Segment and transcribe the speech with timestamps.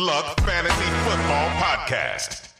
[0.00, 2.54] Luck Fantasy Football Podcast.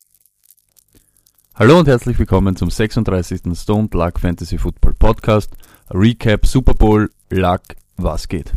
[1.55, 3.43] Hallo und herzlich willkommen zum 36.
[3.55, 5.53] Stone Luck Fantasy Football Podcast.
[5.89, 7.61] Recap Super Bowl Luck,
[7.97, 8.55] was geht?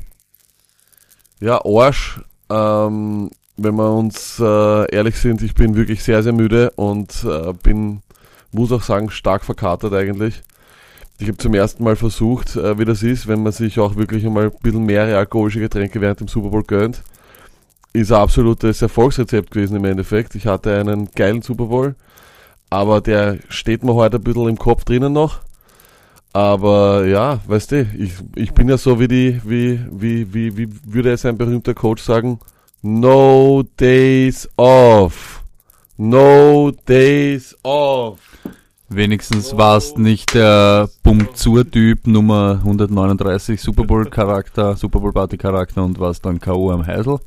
[1.40, 2.22] Ja, Arsch.
[2.50, 7.54] Ähm, wenn wir uns äh, ehrlich sind, ich bin wirklich sehr, sehr müde und äh,
[7.54, 8.02] bin,
[8.52, 10.42] muss auch sagen, stark verkatert eigentlich.
[11.20, 14.26] Ich habe zum ersten Mal versucht, äh, wie das ist, wenn man sich auch wirklich
[14.26, 17.04] einmal ein bisschen mehrere alkoholische Getränke während dem Super Bowl gönnt.
[17.94, 20.36] Ist ein absolutes Erfolgsrezept gewesen im Endeffekt.
[20.36, 21.96] Ich hatte einen geilen Super Bowl,
[22.70, 25.40] aber der steht mir heute ein bisschen im Kopf drinnen noch.
[26.34, 30.70] Aber ja, weißt du, ich, ich bin ja so wie die, wie, wie, wie, wie
[30.86, 32.40] würde es ein berühmter Coach sagen?
[32.82, 35.44] No days off.
[35.98, 38.20] No days off.
[38.88, 46.00] Wenigstens warst nicht der Bum-Zur-Typ Nummer 139 Super Bowl Charakter, Super Bowl Party Charakter und
[46.00, 46.72] warst dann K.O.
[46.72, 47.20] am Heisel.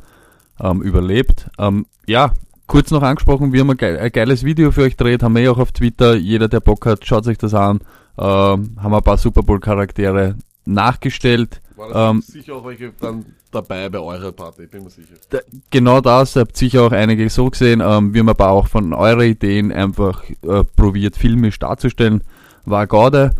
[0.60, 1.48] Ähm, überlebt.
[1.58, 2.33] Ähm, ja,
[2.66, 5.42] kurz noch angesprochen, wir haben ein, ge ein geiles Video für euch gedreht, haben wir
[5.42, 6.14] eh auch auf Twitter.
[6.14, 7.80] Jeder, der Bock hat, schaut sich das an.
[8.16, 11.61] Ähm, haben ein paar Super Bowl Charaktere nachgestellt.
[11.77, 15.14] War das Ähm, sicher auch welche dann dabei bei eurer Party, bin mir sicher.
[15.30, 17.80] Da- genau das, habt sicher auch einige so gesehen.
[17.84, 22.22] Ähm, wir haben aber auch von euren Ideen einfach äh, probiert, filmisch darzustellen.
[22.64, 23.33] War Gaude.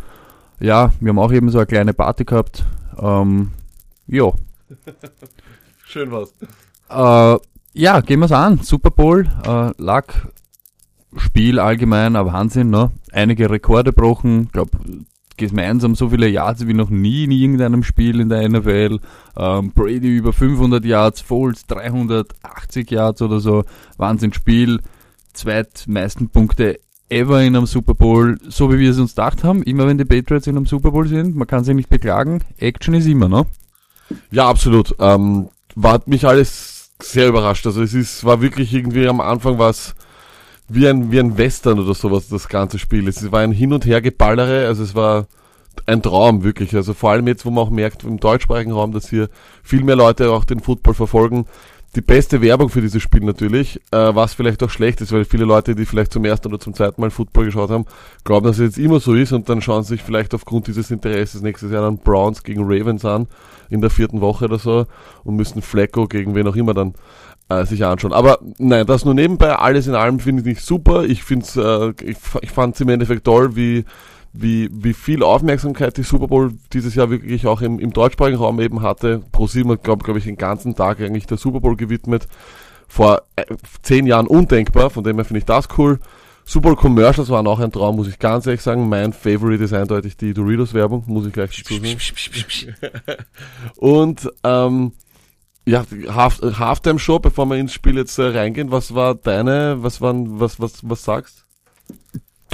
[0.61, 2.65] Ja, wir haben auch eben so eine kleine Party gehabt.
[3.01, 3.53] Ähm,
[4.09, 4.33] ja.
[5.87, 6.35] Schön was.
[6.91, 7.37] Äh,
[7.73, 8.61] ja, gehen wir's an.
[8.61, 10.29] Super Bowl, äh, Luck,
[11.17, 12.91] Spiel allgemein, ein Wahnsinn, ne?
[13.13, 14.71] Einige Rekorde gebrochen, glaub,
[15.37, 19.01] gemeinsam so viele Yards wie noch nie in irgendeinem Spiel in der NFL.
[19.37, 23.65] Ähm, Brady über 500 Yards, Foles 380 Yards oder so.
[23.97, 24.81] Wahnsinnsspiel.
[25.33, 29.63] Zweitmeisten Punkte ever in einem Super Bowl, so wie wir es uns gedacht haben.
[29.65, 32.41] Immer wenn die Patriots in einem Super Bowl sind, man kann sich nicht beklagen.
[32.59, 33.47] Action ist immer, ne?
[34.31, 34.95] Ja, absolut.
[35.01, 36.74] Ähm, war mich alles
[37.11, 37.67] sehr überrascht.
[37.67, 39.95] Also es ist, war wirklich irgendwie am Anfang was
[40.69, 43.07] wie ein, wie ein Western oder sowas, das ganze Spiel.
[43.09, 45.27] Es war ein Hin- und Hergeballere, also es war
[45.87, 46.75] ein Traum, wirklich.
[46.75, 49.29] Also vor allem jetzt, wo man auch merkt, im deutschsprachigen Raum, dass hier
[49.63, 51.47] viel mehr Leute auch den Football verfolgen.
[51.95, 55.45] Die beste Werbung für dieses Spiel natürlich, äh, was vielleicht auch schlecht ist, weil viele
[55.45, 57.87] Leute, die vielleicht zum ersten oder zum zweiten Mal Football geschaut haben,
[58.25, 60.91] glauben, dass es jetzt immer so ist und dann schauen sie sich vielleicht aufgrund dieses
[60.91, 63.29] Interesses nächstes Jahr dann Browns gegen Ravens an,
[63.71, 64.87] in der vierten Woche oder so,
[65.23, 66.95] und müssen Flecko gegen wen auch immer dann
[67.49, 68.13] äh, sich anschauen.
[68.13, 71.05] Aber nein, das nur nebenbei, alles in allem finde ich super.
[71.05, 73.85] Ich finde äh, ich, ich fand es im Endeffekt toll, wie,
[74.37, 78.61] wie, wie viel Aufmerksamkeit die Super Bowl dieses Jahr wirklich auch im, im deutschsprachigen Raum
[78.61, 79.23] eben hatte.
[79.31, 82.27] ProSieben hat, glaube glaub ich, den ganzen Tag eigentlich der Super Bowl gewidmet.
[82.89, 83.45] Vor äh,
[83.83, 86.01] zehn Jahren undenkbar, von dem her finde ich das cool.
[86.45, 88.89] Super Bowl Commercials waren auch ein Traum, muss ich ganz ehrlich sagen.
[88.89, 91.85] Mein Favorite ist eindeutig die Doritos-Werbung, muss ich gleich dazu sagen.
[93.77, 94.93] Und ähm,
[95.65, 100.01] ja, Half, Halftime Show, bevor wir ins Spiel jetzt äh, reingehen, was war deine, was
[100.01, 101.47] waren, was, was, was sagst?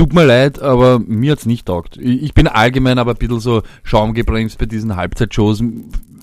[0.00, 1.98] Tut mir leid, aber mir hat's nicht taugt.
[1.98, 5.62] Ich bin allgemein aber ein bisschen so schaumgebremst bei diesen Halbzeitshows.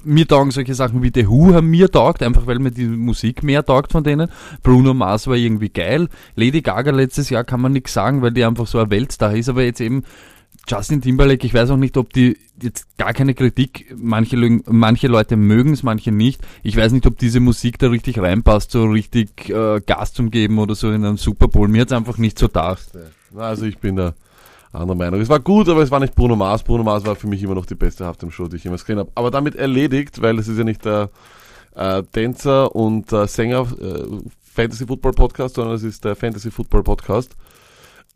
[0.03, 3.43] Mir taugen solche Sachen wie The Who haben mir taugt, einfach weil mir die Musik
[3.43, 4.31] mehr taugt von denen.
[4.63, 6.07] Bruno Mars war irgendwie geil.
[6.33, 9.47] Lady Gaga letztes Jahr kann man nichts sagen, weil die einfach so ein Weltstar ist,
[9.47, 10.01] aber jetzt eben
[10.67, 14.35] Justin Timberlake, ich weiß auch nicht, ob die jetzt gar keine Kritik, manche,
[14.66, 16.41] manche Leute mögen es, manche nicht.
[16.63, 20.59] Ich weiß nicht, ob diese Musik da richtig reinpasst, so richtig äh, Gas zum Geben
[20.59, 21.67] oder so in einem Super Bowl.
[21.67, 22.50] Mir hat's einfach nicht so.
[23.33, 24.13] Na, Also ich bin da
[24.73, 25.22] anderer Meinung.
[25.22, 26.63] Es war gut, aber es war nicht Bruno Mars.
[26.63, 28.99] Bruno Mars war für mich immer noch die beste Halftime Show, die ich jemals gesehen
[28.99, 29.11] habe.
[29.16, 31.09] Aber damit erledigt, weil es ist ja nicht der
[31.75, 34.05] äh, Tänzer und äh, Sänger äh,
[34.53, 37.35] Fantasy Football Podcast, sondern es ist der Fantasy Football Podcast.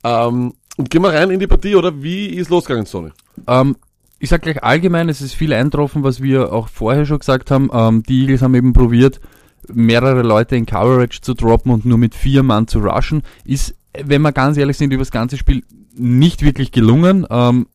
[0.04, 3.12] Ähm, und gehen wir rein in die Partie, oder wie ist losgegangen, Sony?
[3.48, 3.76] Ähm,
[4.20, 7.70] ich sag gleich allgemein, es ist viel eintroffen, was wir auch vorher schon gesagt haben.
[7.74, 9.20] Ähm, die Eagles haben eben probiert,
[9.68, 13.24] mehrere Leute in Coverage zu droppen und nur mit vier Mann zu rushen.
[13.46, 15.64] Ist, wenn wir ganz ehrlich sind, über das ganze Spiel
[15.96, 17.26] nicht wirklich gelungen.
[17.30, 17.68] Ähm,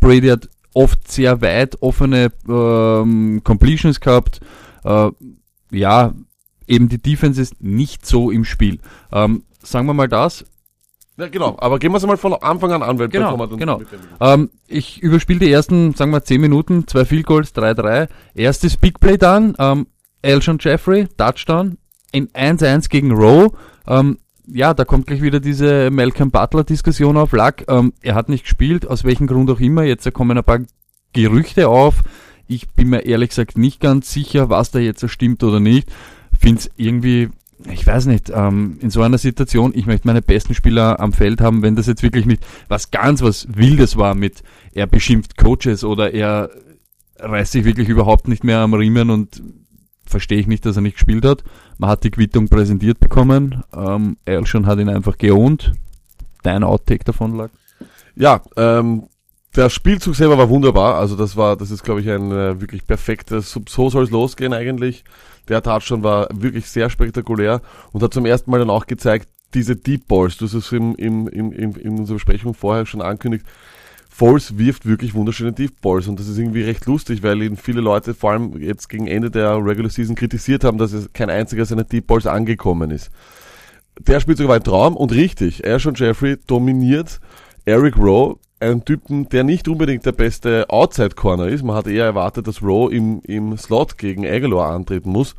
[0.00, 4.40] Brady hat oft sehr weit offene ähm, Completions gehabt.
[4.84, 5.10] Äh,
[5.70, 6.14] ja,
[6.66, 8.78] eben die Defense ist nicht so im Spiel.
[9.12, 10.44] Ähm, sagen wir mal das,
[11.20, 11.54] Ja, genau.
[11.58, 13.78] Aber gehen wir es mal von Anfang an an, weil Genau, genau.
[14.20, 18.08] Ähm, ich überspiele die ersten, sagen wir, 10 Minuten, zwei Field Goals, 3-3.
[18.34, 19.86] Erstes Big Play dann, ähm,
[20.22, 21.76] Elshon Jeffrey, Touchdown,
[22.10, 23.52] in 1-1 gegen Rowe.
[23.86, 27.64] Ähm, ja, da kommt gleich wieder diese Malcolm Butler-Diskussion auf Luck.
[27.68, 29.82] Ähm, er hat nicht gespielt, aus welchem Grund auch immer.
[29.82, 30.60] Jetzt kommen ein paar
[31.12, 32.02] Gerüchte auf.
[32.46, 35.90] Ich bin mir ehrlich gesagt nicht ganz sicher, was da jetzt so stimmt oder nicht.
[36.38, 37.28] Find's irgendwie
[37.70, 41.40] ich weiß nicht, ähm, in so einer Situation, ich möchte meine besten Spieler am Feld
[41.40, 44.42] haben, wenn das jetzt wirklich nicht was ganz was Wildes war mit,
[44.72, 46.50] er beschimpft Coaches oder er
[47.18, 49.42] reißt sich wirklich überhaupt nicht mehr am Riemen und
[50.04, 51.44] verstehe ich nicht, dass er nicht gespielt hat.
[51.78, 53.62] Man hat die Quittung präsentiert bekommen.
[53.74, 55.72] Ähm, Elshon hat ihn einfach geohnt.
[56.42, 57.50] Dein Outtake davon lag?
[58.16, 59.04] Ja, ähm,
[59.56, 60.96] der Spielzug selber war wunderbar.
[60.96, 64.52] Also das war, das ist glaube ich ein äh, wirklich perfektes, so soll es losgehen
[64.52, 65.04] eigentlich.
[65.48, 67.60] Der Touchdown war wirklich sehr spektakulär
[67.92, 70.94] und hat zum ersten Mal dann auch gezeigt, diese Deep Balls, du hast es im,
[70.94, 73.44] im, im, in, in unserer Besprechung vorher schon angekündigt,
[74.08, 77.80] Foles wirft wirklich wunderschöne Deep Balls und das ist irgendwie recht lustig, weil ihn viele
[77.80, 81.64] Leute vor allem jetzt gegen Ende der Regular Season kritisiert haben, dass es kein einziger
[81.64, 83.10] seiner Deep Balls angekommen ist.
[83.98, 87.20] Der Spielzug war ein Traum und richtig, er schon Jeffrey dominiert
[87.64, 91.64] Eric Rowe, einen Typen, der nicht unbedingt der beste Outside Corner ist.
[91.64, 95.34] Man hat eher erwartet, dass Rowe im, im Slot gegen Aguilar antreten muss.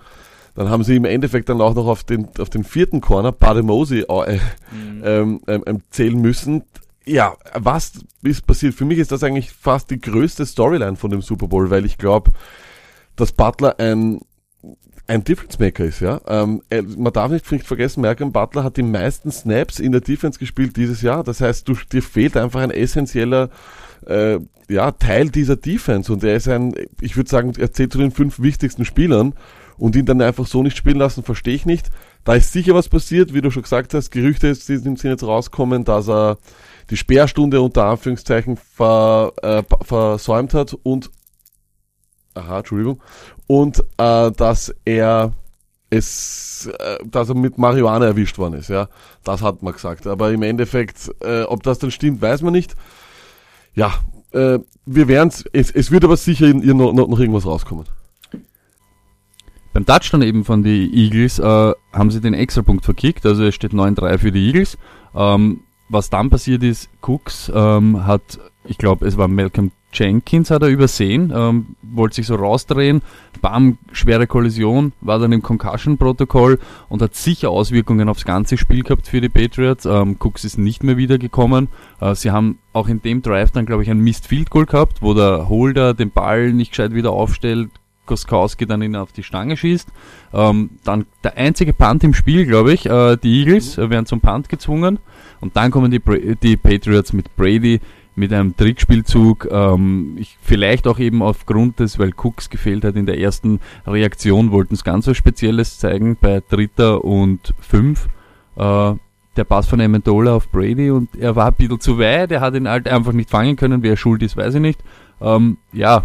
[0.56, 4.01] Dann haben sie im Endeffekt dann auch noch auf den, auf den vierten Corner, Bademosi,
[4.01, 4.33] äh,
[4.71, 5.01] mhm.
[5.03, 6.63] ähm, ähm, zählen müssen.
[7.06, 8.73] Ja, was ist passiert?
[8.73, 11.97] Für mich ist das eigentlich fast die größte Storyline von dem Super Bowl, weil ich
[11.97, 12.31] glaube,
[13.15, 14.19] dass Butler ein
[15.08, 16.22] ein Difference Maker ist, ja.
[16.28, 16.62] Ähm,
[16.98, 20.78] man darf nicht, nicht vergessen, Malcolm Butler hat die meisten Snaps in der Defense gespielt
[20.78, 21.24] dieses Jahr.
[21.24, 23.50] Das heißt, du, dir fehlt einfach ein essentieller
[24.06, 27.98] äh, ja, Teil dieser Defense und er ist ein, ich würde sagen, er zählt zu
[27.98, 29.34] den fünf wichtigsten Spielern
[29.78, 31.90] und ihn dann einfach so nicht spielen lassen, verstehe ich nicht.
[32.24, 34.12] Da ist sicher was passiert, wie du schon gesagt hast.
[34.12, 36.38] Gerüchte sind jetzt rauskommen, dass er
[36.90, 41.10] die Sperrstunde unter Anführungszeichen ver, äh, versäumt hat und
[42.33, 43.01] aha, Entschuldigung,
[43.48, 45.33] und äh, dass er
[45.89, 48.88] es, äh, dass er mit Marihuana erwischt worden ist, ja,
[49.24, 50.07] das hat man gesagt.
[50.07, 52.75] Aber im Endeffekt, äh, ob das dann stimmt, weiß man nicht.
[53.75, 53.94] Ja,
[54.31, 57.86] äh, wir werden es, es wird aber sicher in, in noch, noch irgendwas rauskommen.
[59.74, 63.72] Beim Touchdown eben von den Eagles äh, haben sie den Extrapunkt verkickt, also es steht
[63.72, 64.77] 9-3 für die Eagles.
[65.16, 70.61] Ähm, was dann passiert ist, Cooks ähm, hat, ich glaube, es war Malcolm Jenkins hat
[70.61, 73.01] er übersehen, ähm, wollte sich so rausdrehen,
[73.41, 76.59] bam, schwere Kollision, war dann im Concussion-Protokoll
[76.89, 79.85] und hat sicher Auswirkungen aufs ganze Spiel gehabt für die Patriots.
[79.85, 81.67] Ähm, Cooks ist nicht mehr wiedergekommen.
[81.99, 85.01] Äh, sie haben auch in dem Drive dann, glaube ich, ein Missed Field Goal gehabt,
[85.01, 87.69] wo der Holder den Ball nicht gescheit wieder aufstellt,
[88.05, 89.88] Koskowski dann ihn auf die Stange schießt.
[90.33, 92.85] Ähm, dann der einzige Punt im Spiel, glaube ich.
[92.85, 94.99] Äh, die Eagles äh, werden zum Punt gezwungen.
[95.39, 96.01] Und dann kommen die,
[96.41, 97.79] die Patriots mit Brady
[98.16, 99.48] mit einem Trickspielzug.
[99.52, 104.52] Ähm, ich, vielleicht auch eben aufgrund des, weil Cooks gefehlt hat in der ersten Reaktion,
[104.52, 108.08] wollten es ganz was Spezielles zeigen bei Dritter und Fünf.
[108.56, 108.94] Äh,
[109.38, 112.54] der Pass von Amendola auf Brady und er war ein bisschen zu weit, er hat
[112.54, 114.81] ihn halt einfach nicht fangen können, wer schuld ist, weiß ich nicht.
[115.22, 116.04] Ähm, ja,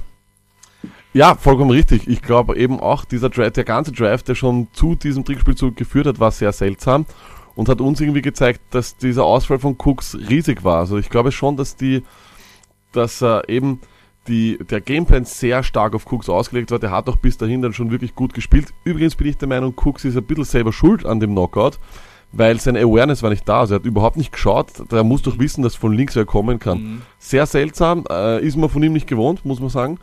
[1.12, 2.06] ja, vollkommen richtig.
[2.06, 6.06] Ich glaube eben auch, dieser Drive, der ganze Drive, der schon zu diesem Trickspielzug geführt
[6.06, 7.06] hat, war sehr seltsam
[7.56, 10.78] und hat uns irgendwie gezeigt, dass dieser Ausfall von Cooks riesig war.
[10.78, 12.04] Also ich glaube schon, dass die,
[12.92, 13.80] dass äh, eben
[14.28, 16.78] die, der Gameplan sehr stark auf Cooks ausgelegt war.
[16.78, 18.68] Der hat auch bis dahin dann schon wirklich gut gespielt.
[18.84, 21.78] Übrigens bin ich der Meinung, Cooks ist ein bisschen selber schuld an dem Knockout,
[22.32, 23.60] weil seine Awareness war nicht da.
[23.60, 24.90] Also er hat überhaupt nicht geschaut.
[24.92, 26.78] Der muss doch wissen, dass von links wer kommen kann.
[26.78, 27.02] Mhm.
[27.18, 29.98] Sehr seltsam, äh, ist man von ihm nicht gewohnt, muss man sagen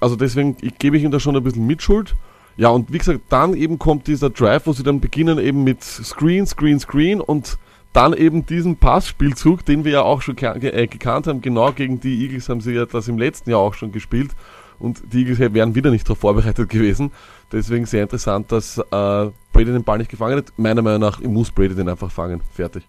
[0.00, 2.14] also deswegen gebe ich ihm da schon ein bisschen Mitschuld.
[2.56, 5.82] Ja, und wie gesagt, dann eben kommt dieser Drive, wo sie dann beginnen eben mit
[5.82, 7.58] Screen, Screen, Screen und
[7.92, 11.40] dann eben diesen Passspielzug, den wir ja auch schon äh, gekannt haben.
[11.40, 14.32] Genau gegen die Eagles haben sie ja das im letzten Jahr auch schon gespielt
[14.78, 17.10] und die Eagles wären wieder nicht darauf vorbereitet gewesen.
[17.52, 20.52] Deswegen sehr interessant, dass äh, Brady den Ball nicht gefangen hat.
[20.56, 22.40] Meiner Meinung nach muss Brady den einfach fangen.
[22.52, 22.86] Fertig.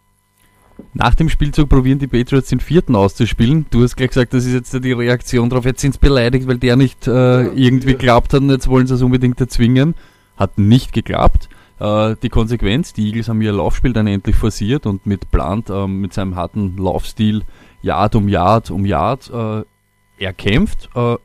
[0.93, 3.65] Nach dem Spielzug probieren die Patriots den vierten auszuspielen.
[3.69, 5.65] Du hast gleich gesagt, das ist jetzt die Reaktion darauf.
[5.65, 8.95] Jetzt sind sie beleidigt, weil der nicht äh, irgendwie geklappt hat und jetzt wollen sie
[8.95, 9.95] es unbedingt erzwingen.
[10.37, 11.49] Hat nicht geklappt.
[11.79, 15.87] Äh, die Konsequenz, die Eagles haben ihr Laufspiel dann endlich forciert und mit Plant, äh,
[15.87, 17.43] mit seinem harten Laufstil,
[17.81, 20.89] Yard um Yard um Yard, äh, erkämpft.
[20.95, 21.15] Äh,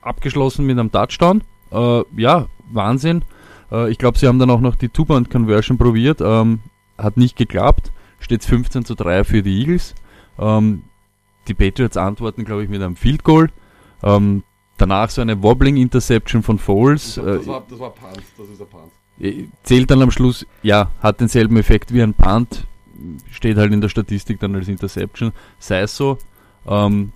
[0.00, 1.42] abgeschlossen mit einem Touchdown.
[1.70, 3.22] Äh, ja, Wahnsinn.
[3.90, 6.22] Ich glaube, sie haben dann auch noch die Two-Point-Conversion probiert.
[6.22, 6.60] Ähm,
[6.96, 9.94] hat nicht geklappt steht es 15 zu 3 für die Eagles.
[10.38, 10.84] Ähm,
[11.46, 13.50] die Patriots antworten, glaube ich, mit einem Field Goal.
[14.02, 14.42] Ähm,
[14.76, 17.14] danach so eine Wobbling Interception von Foles.
[17.14, 18.92] Das, das, war, das war Punt, das ist ein Punt.
[19.20, 22.66] Äh, zählt dann am Schluss, ja, hat denselben Effekt wie ein Punt,
[23.30, 26.18] steht halt in der Statistik dann als Interception, sei es so.
[26.66, 27.12] Ähm,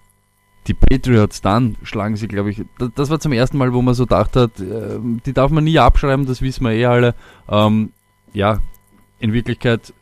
[0.66, 3.94] die Patriots dann schlagen sie, glaube ich, das, das, war zum ersten Mal, wo man
[3.94, 7.14] so dachte hat, äh, die darf man nie abschreiben, das wissen wir eh alle.
[7.48, 7.92] Ähm,
[8.32, 8.60] ja,
[9.18, 9.92] in Wirklichkeit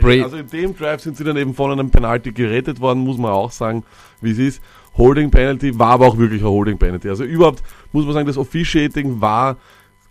[0.00, 3.18] Bra also in dem Drive sind sie dann eben von einem Penalty gerettet worden, muss
[3.18, 3.84] man auch sagen,
[4.20, 4.62] wie es ist.
[4.96, 7.08] Holding Penalty war aber auch wirklich ein Holding Penalty.
[7.08, 7.62] Also überhaupt
[7.92, 9.56] muss man sagen, das Officiating war,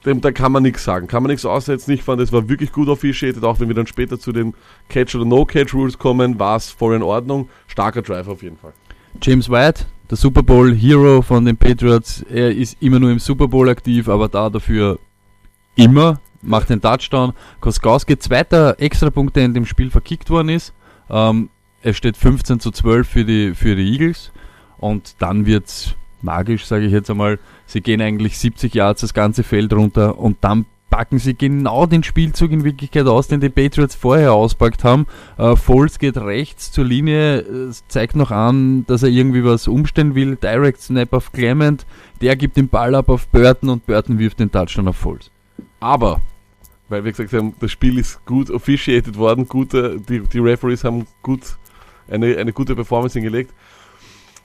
[0.05, 1.07] dem, da kann man nichts sagen.
[1.07, 1.91] Kann man nichts aussetzen.
[1.91, 4.53] Ich fand, es war wirklich gut officiated, auch wenn wir dann später zu den
[4.89, 7.49] Catch- oder No-Catch-Rules kommen, war es voll in Ordnung.
[7.67, 8.73] Starker Drive auf jeden Fall.
[9.21, 12.23] James White, der Super Bowl Hero von den Patriots.
[12.29, 14.99] Er ist immer nur im Super Bowl aktiv, aber da dafür
[15.75, 17.33] immer, macht den Touchdown.
[17.59, 20.73] Koskowski, zweiter Extrapunkt, der in dem Spiel verkickt worden ist.
[21.09, 21.49] Ähm,
[21.81, 24.31] es steht 15 zu 12 für die, für die Eagles.
[24.77, 27.39] Und dann wird's magisch, sage ich jetzt einmal.
[27.65, 32.03] Sie gehen eigentlich 70 Yards das ganze Feld runter und dann packen sie genau den
[32.03, 35.07] Spielzug in Wirklichkeit aus, den die Patriots vorher auspackt haben.
[35.37, 40.37] Äh, Foles geht rechts zur Linie, zeigt noch an, dass er irgendwie was umstellen will.
[40.37, 41.85] Direct Snap auf Clement,
[42.21, 45.31] der gibt den Ball ab auf Burton und Burton wirft den Touchdown auf Foles.
[45.79, 46.21] Aber,
[46.89, 51.07] weil wir gesagt haben, das Spiel ist gut officiated worden, gute, die, die Referees haben
[51.21, 51.41] gut
[52.07, 53.53] eine, eine gute Performance hingelegt.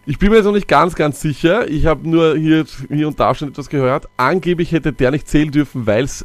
[0.06, 1.68] Ich bin mir jetzt noch nicht ganz, ganz sicher.
[1.68, 4.08] Ich habe nur hier, hier und da schon etwas gehört.
[4.16, 6.24] Angeblich hätte der nicht zählen dürfen, weil es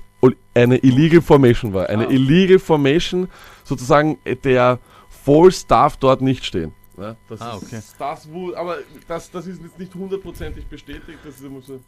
[0.53, 1.89] eine Illegal Formation war.
[1.89, 2.11] Eine Ah.
[2.11, 3.27] Illegal Formation,
[3.63, 4.79] sozusagen der
[5.09, 6.71] False darf dort nicht stehen.
[6.97, 7.81] Ja, das Ah, ist okay.
[7.99, 11.19] das, wo, aber das, das ist jetzt nicht hundertprozentig bestätigt.
[11.25, 11.81] Das ist immer so.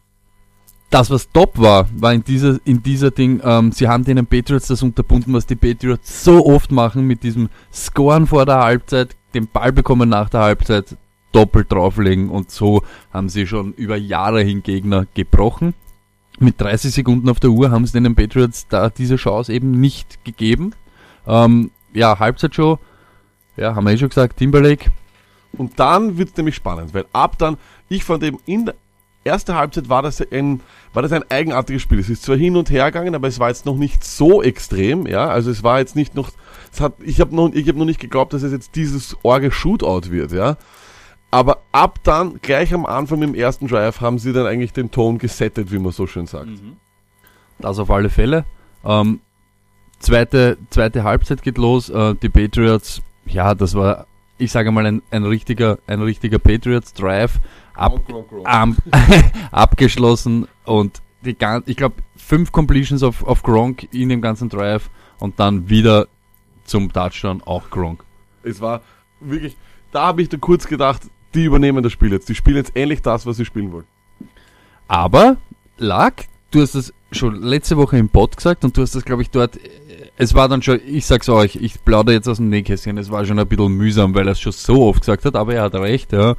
[0.89, 4.67] Das, was top war, war in dieser, in dieser Ding, ähm, sie haben den Patriots
[4.67, 9.47] das unterbunden, was die Patriots so oft machen mit diesem Scoren vor der Halbzeit, den
[9.47, 10.95] Ball bekommen nach der Halbzeit,
[11.33, 15.73] doppelt drauflegen und so haben sie schon über Jahre hin Gegner gebrochen.
[16.39, 20.23] Mit 30 Sekunden auf der Uhr haben sie den Patriots da diese Chance eben nicht
[20.23, 20.71] gegeben.
[21.25, 22.79] Ähm, ja, Halbzeitshow,
[23.57, 24.89] ja, haben wir eh schon gesagt, Timberlake,
[25.57, 27.57] Und dann wird es nämlich spannend, weil ab dann,
[27.89, 28.75] ich fand eben in der
[29.27, 30.61] ersten Halbzeit war das ein,
[30.93, 31.99] war das ein eigenartiges Spiel.
[31.99, 35.05] Es ist zwar hin und her gegangen, aber es war jetzt noch nicht so extrem,
[35.05, 36.31] ja, also es war jetzt nicht noch,
[36.73, 39.51] es hat, ich habe noch, ich habe noch nicht geglaubt, dass es jetzt dieses Orge
[39.51, 40.57] Shootout wird, ja.
[41.29, 45.17] Aber ab dann, gleich am Anfang im ersten Drive, haben sie dann eigentlich den Ton
[45.17, 46.47] gesettet, wie man so schön sagt.
[47.59, 48.45] Das auf alle Fälle.
[48.85, 49.19] Ähm,
[49.99, 51.89] zweite, zweite Halbzeit geht los.
[51.89, 54.07] Äh, die Patriots, ja, das war,
[54.37, 57.39] ich sage mal, ein, ein richtiger, ein richtiger Patriots Drive.
[57.77, 57.99] Ab,
[58.45, 58.77] am-
[59.51, 64.89] abgeschlossen und die gan ich glaube, fünf Completions auf, auf Gronk in dem ganzen Drive
[65.19, 66.07] und dann wieder
[66.65, 68.03] zum Touchdown auch Gronk.
[68.43, 68.81] Es war
[69.19, 69.55] wirklich,
[69.91, 71.01] da habe ich dann kurz gedacht,
[71.33, 72.29] die übernehmen das Spiel jetzt.
[72.29, 73.85] Die spielen jetzt ähnlich das, was sie spielen wollen.
[74.87, 75.37] Aber,
[75.77, 79.21] Lack, du hast das schon letzte Woche im Pod gesagt und du hast das, glaube
[79.21, 79.57] ich, dort.
[79.57, 79.69] äh,
[80.17, 83.25] Es war dann schon, ich sag's euch, ich plaudere jetzt aus dem Nähkästchen, es war
[83.25, 85.75] schon ein bisschen mühsam, weil er es schon so oft gesagt hat, aber er hat
[85.75, 86.35] recht, ja.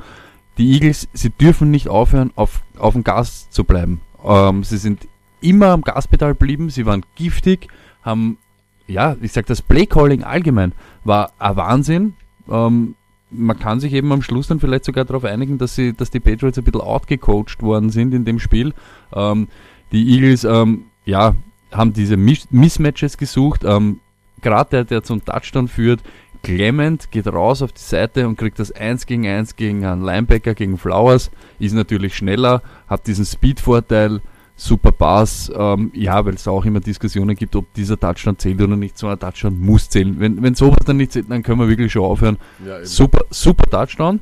[0.59, 4.01] Die Eagles, sie dürfen nicht aufhören, auf, auf dem Gas zu bleiben.
[4.25, 5.07] Ähm, sie sind
[5.41, 7.69] immer am Gaspedal geblieben, sie waren giftig,
[8.03, 8.39] haben,
[8.87, 10.73] ja, ich sag das Playcalling allgemein
[11.05, 12.15] war ein Wahnsinn.
[12.51, 12.97] Ähm,
[13.31, 16.21] man kann sich eben am Schluss dann vielleicht sogar darauf einigen, dass sie, dass die
[16.21, 18.73] Patriots ein bisschen outgecoacht worden sind in dem Spiel.
[19.13, 19.49] Ähm,
[19.93, 21.35] die Eagles, ähm, ja,
[21.71, 23.65] haben diese Miss Mismatches gesucht.
[23.65, 24.01] Ähm,
[24.41, 26.01] Gerade der, der zum Touchdown führt,
[26.43, 30.55] Clement geht raus auf die Seite und kriegt das 1 gegen 1 gegen einen Linebacker,
[30.55, 34.21] gegen Flowers, ist natürlich schneller, hat diesen Speed-Vorteil,
[34.57, 38.77] super Pass, ähm, ja, weil es auch immer Diskussionen gibt, ob dieser Touchdown zählt oder
[38.77, 38.99] nicht.
[38.99, 40.19] So ein Touchdown muss zählen.
[40.19, 42.37] Wenn, wenn sowas dann nicht zählt, dann können wir wirklich schon aufhören.
[42.67, 44.21] Ja, Super, super Touchdown.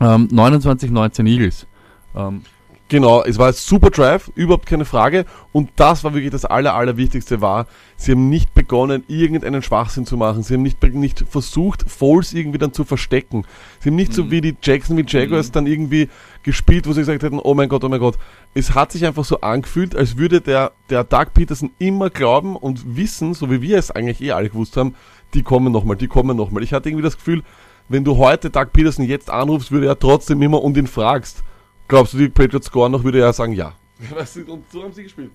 [0.00, 1.66] Ähm, 29-19 Eagles.
[2.14, 2.42] Ähm,
[2.88, 5.24] Genau, es war ein super Drive, überhaupt keine Frage.
[5.52, 7.66] Und das war wirklich das Aller, Allerwichtigste war,
[7.96, 10.44] sie haben nicht begonnen, irgendeinen Schwachsinn zu machen.
[10.44, 13.44] Sie haben nicht, nicht versucht, Foles irgendwie dann zu verstecken.
[13.80, 16.08] Sie haben nicht so wie die Jacksonville Jaguars dann irgendwie
[16.44, 18.18] gespielt, wo sie gesagt hätten, oh mein Gott, oh mein Gott.
[18.54, 22.96] Es hat sich einfach so angefühlt, als würde der, der Doug Peterson immer glauben und
[22.96, 24.94] wissen, so wie wir es eigentlich eh alle gewusst haben,
[25.34, 26.62] die kommen nochmal, die kommen nochmal.
[26.62, 27.42] Ich hatte irgendwie das Gefühl,
[27.88, 31.42] wenn du heute Doug Peterson jetzt anrufst, würde er trotzdem immer und ihn fragst,
[31.88, 33.74] Glaubst du, die Patriots scoren noch, würde er sagen, ja.
[34.46, 35.30] Und so haben sie gespielt.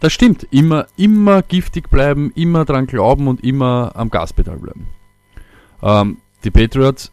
[0.00, 0.46] das stimmt.
[0.50, 4.88] Immer, immer giftig bleiben, immer dran glauben und immer am Gaspedal bleiben.
[5.82, 7.12] Ähm, die Patriots,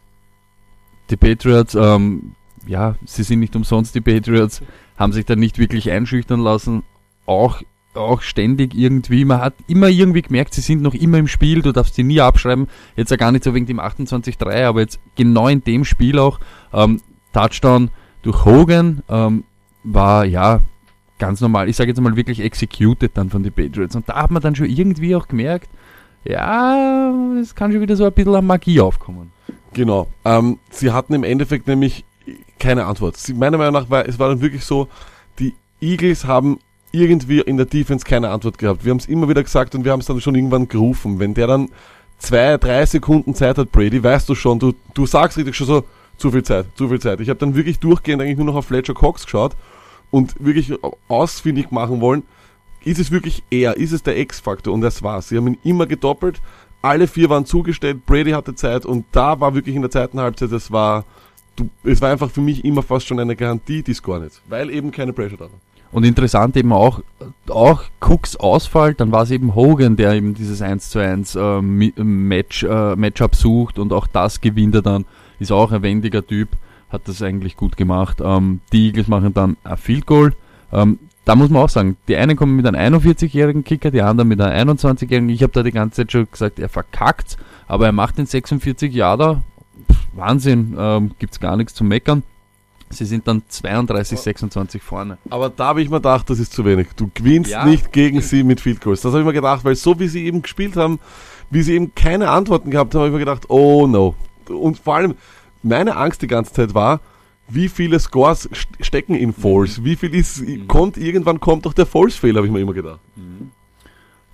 [1.10, 2.34] die Patriots, ähm,
[2.66, 4.62] ja, sie sind nicht umsonst die Patriots,
[4.96, 6.82] haben sich dann nicht wirklich einschüchtern lassen.
[7.26, 7.62] Auch,
[7.94, 9.24] auch ständig irgendwie.
[9.24, 11.62] Man hat immer irgendwie gemerkt, sie sind noch immer im Spiel.
[11.62, 12.68] Du darfst sie nie abschreiben.
[12.96, 16.40] Jetzt ja gar nicht so wegen dem 28-3, aber jetzt genau in dem Spiel auch.
[16.72, 17.00] Ähm,
[17.32, 17.90] Touchdown
[18.22, 19.44] durch Hogan ähm,
[19.84, 20.60] war ja
[21.18, 21.68] ganz normal.
[21.68, 23.96] Ich sage jetzt mal wirklich executed dann von den Patriots.
[23.96, 25.68] Und da hat man dann schon irgendwie auch gemerkt,
[26.24, 29.32] ja, es kann schon wieder so ein bisschen an Magie aufkommen.
[29.72, 30.08] Genau.
[30.24, 32.04] Ähm, sie hatten im Endeffekt nämlich
[32.58, 33.16] keine Antwort.
[33.16, 34.88] Sie, meiner Meinung nach war es war dann wirklich so,
[35.38, 36.58] die Eagles haben
[36.90, 38.84] irgendwie in der Defense keine Antwort gehabt.
[38.84, 41.18] Wir haben es immer wieder gesagt und wir haben es dann schon irgendwann gerufen.
[41.18, 41.68] Wenn der dann
[42.18, 45.84] zwei, drei Sekunden Zeit hat, Brady, weißt du schon, du, du sagst richtig schon so,
[46.18, 47.20] zu viel Zeit, zu viel Zeit.
[47.20, 49.56] Ich habe dann wirklich durchgehend eigentlich nur noch auf Fletcher Cox geschaut
[50.10, 50.72] und wirklich
[51.08, 52.22] ausfindig machen wollen,
[52.84, 55.28] ist es wirklich er, ist es der X-Faktor und das war's.
[55.28, 56.40] Sie haben ihn immer gedoppelt,
[56.82, 60.52] alle vier waren zugestellt, Brady hatte Zeit und da war wirklich in der zweiten Halbzeit,
[60.52, 61.04] das war
[61.58, 64.70] du, es war einfach für mich immer fast schon eine Garantie, die scoren jetzt, weil
[64.70, 65.60] eben keine Pressure da war.
[65.90, 67.00] Und interessant eben auch,
[67.48, 71.62] auch Cooks Ausfall, dann war es eben Hogan, der eben dieses 1 zu 1 äh,
[71.62, 75.06] Match, äh, Matchup sucht und auch das gewinnt er dann.
[75.38, 76.50] Ist auch ein wendiger Typ,
[76.90, 78.18] hat das eigentlich gut gemacht.
[78.22, 80.34] Ähm, die Eagles machen dann ein Field Goal.
[80.72, 84.28] Ähm, da muss man auch sagen, die einen kommen mit einem 41-jährigen Kicker, die anderen
[84.28, 85.28] mit einem 21-jährigen.
[85.28, 88.92] Ich habe da die ganze Zeit schon gesagt, er verkackt, aber er macht den 46
[88.94, 89.42] Jahre.
[90.12, 92.22] Wahnsinn, ähm, gibt's gar nichts zu meckern.
[92.90, 95.18] Sie sind dann 32, 26 vorne.
[95.28, 96.88] Aber da habe ich mir gedacht, das ist zu wenig.
[96.96, 97.66] Du gewinnst Ja.
[97.66, 99.02] nicht gegen sie mit Field Goals.
[99.02, 100.98] Das habe ich mir gedacht, weil so wie sie eben gespielt haben,
[101.50, 104.14] wie sie eben keine Antworten gehabt haben, habe ich mir gedacht, oh no.
[104.50, 105.14] Und vor allem,
[105.62, 107.00] meine Angst die ganze Zeit war,
[107.48, 109.82] wie viele Scores st- stecken in False?
[109.82, 113.00] Wie viel ist, kommt, irgendwann kommt doch der False-Fehler, habe ich mir immer gedacht.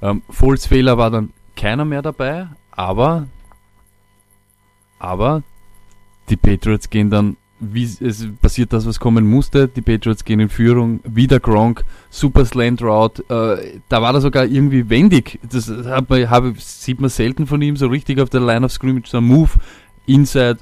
[0.02, 3.28] Ähm, Foles Fehler war dann keiner mehr dabei, aber,
[4.99, 5.42] aber
[6.28, 9.68] die Patriots gehen dann, wie es passiert das, was kommen musste.
[9.68, 13.23] Die Patriots gehen in Führung, wieder Gronk, super Slant Route.
[13.28, 15.38] Äh, da war er sogar irgendwie wendig.
[15.49, 18.73] Das hat man, habe, sieht man selten von ihm so richtig auf der Line of
[18.73, 19.09] Scrimmage.
[19.09, 19.52] So ein Move,
[20.06, 20.58] Inside,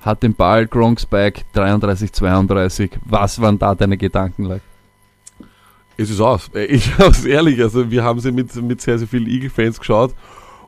[0.00, 2.90] hat den Ball, Gronk Spike, 33, 32.
[3.06, 4.44] Was waren da deine Gedanken?
[4.44, 4.62] Like?
[5.96, 6.50] Es ist aus.
[6.54, 10.14] Äh, Ich sag's ehrlich, also wir haben sie mit, mit sehr, sehr vielen Eagle-Fans geschaut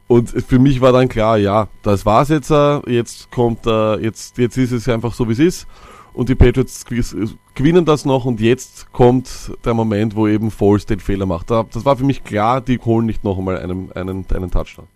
[0.08, 4.38] und für mich war dann klar, ja, das war's jetzt, äh, jetzt kommt, äh, jetzt,
[4.38, 5.66] jetzt ist es einfach so wie es ist
[6.14, 10.86] und die Patriots gew- gewinnen das noch und jetzt kommt der Moment, wo eben Foles
[10.86, 11.50] den Fehler macht.
[11.50, 14.86] Da- Das war für mich klar, die holen nicht noch einmal einen, einen, einen Touchdown.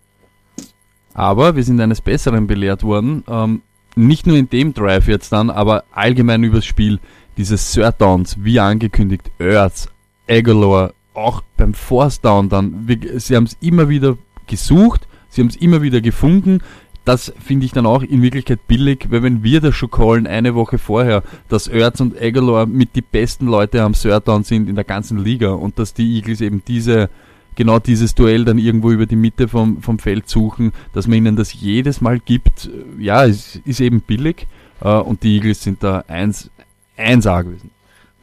[1.13, 3.23] Aber wir sind eines Besseren belehrt worden.
[3.27, 3.61] Ähm,
[3.95, 6.99] nicht nur in dem Drive jetzt dann, aber allgemein übers Spiel.
[7.37, 7.95] Diese Third
[8.39, 9.89] wie angekündigt, Ertz,
[10.29, 12.87] Aguilar, auch beim Force Down dann.
[12.87, 16.59] Wir, sie haben es immer wieder gesucht, sie haben es immer wieder gefunden.
[17.03, 20.53] Das finde ich dann auch in Wirklichkeit billig, weil wenn wir das schon callen, eine
[20.53, 24.83] Woche vorher, dass Ertz und Aguilar mit die besten Leute am Third sind in der
[24.83, 27.09] ganzen Liga und dass die Eagles eben diese
[27.55, 31.35] genau dieses Duell dann irgendwo über die Mitte vom, vom Feld suchen, dass man ihnen
[31.35, 34.47] das jedes Mal gibt, äh, ja, ist, ist eben billig.
[34.81, 36.49] Äh, und die Eagles sind da eins,
[36.97, 37.71] 1A gewesen.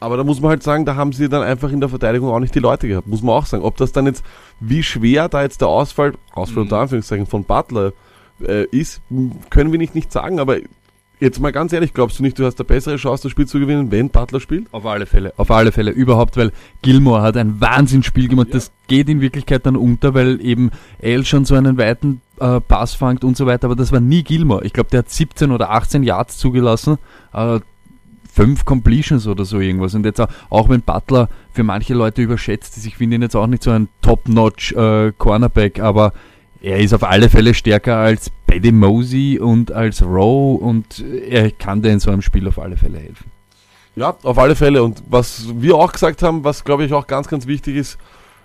[0.01, 2.39] Aber da muss man halt sagen, da haben sie dann einfach in der Verteidigung auch
[2.39, 3.65] nicht die Leute gehabt, muss man auch sagen.
[3.65, 4.25] Ob das dann jetzt,
[4.61, 7.93] wie schwer da jetzt der Ausfall, Ausfall unter Anführungszeichen von Butler
[8.41, 9.01] äh, ist,
[9.51, 10.59] können wir nicht, nicht sagen, aber
[11.21, 13.59] jetzt mal ganz ehrlich, glaubst du nicht, du hast eine bessere Chance, das Spiel zu
[13.59, 14.73] gewinnen, wenn Butler spielt?
[14.73, 16.53] Auf alle Fälle, auf alle Fälle, überhaupt, weil
[16.83, 18.49] Gilmore hat ein Wahnsinnsspiel gemacht.
[18.53, 22.95] Das geht in Wirklichkeit dann unter, weil eben L schon so einen weiten äh, Pass
[22.95, 24.65] fangt und so weiter, aber das war nie Gilmore.
[24.65, 26.99] Ich glaube, der hat 17 oder 18 Yards zugelassen,
[27.33, 27.61] äh,
[28.33, 29.95] fünf Completions oder so irgendwas.
[29.95, 33.35] Und jetzt auch, auch wenn Butler für manche Leute überschätzt ist, ich finde ihn jetzt
[33.35, 36.13] auch nicht so ein Top-Notch äh, Cornerback, aber
[36.61, 41.83] er ist auf alle Fälle stärker als Paddy Mosey und als Rowe und er kann
[41.83, 43.31] dir in so einem Spiel auf alle Fälle helfen.
[43.97, 44.83] Ja, auf alle Fälle.
[44.83, 47.99] Und was wir auch gesagt haben, was glaube ich auch ganz, ganz wichtig ist,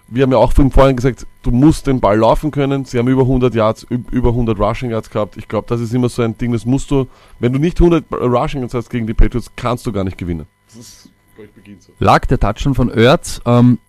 [0.08, 2.86] wir haben ja auch vorhin gesagt, du musst den Ball laufen können.
[2.86, 5.38] Sie haben über 100 Yards, üb- über 100 Rushing Yards gehabt.
[5.38, 7.08] Ich glaube, das ist immer so ein Ding, das musst du,
[7.40, 10.46] wenn du nicht 100 Rushing Yards hast gegen die Patriots, kannst du gar nicht gewinnen.
[10.68, 11.94] Das ist, glaube ich, beginnt so.
[12.00, 13.42] lag der Touchdown von Ertz.
[13.46, 13.80] Ähm,